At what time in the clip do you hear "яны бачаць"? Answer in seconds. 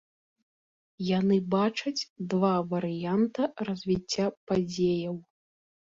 1.19-2.07